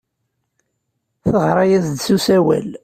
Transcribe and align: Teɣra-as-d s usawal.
Teɣra-as-d 1.29 1.95
s 2.05 2.07
usawal. 2.15 2.69